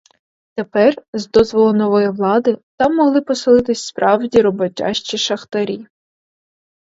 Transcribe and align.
Тепер, 0.55 0.95
з 1.13 1.27
дозволу 1.27 1.73
нової 1.73 2.09
влади, 2.09 2.57
там 2.77 2.95
могли 2.95 3.21
поселитися 3.21 3.85
справді 3.87 4.41
роботящі 4.41 5.17
шахтарі. 5.17 5.87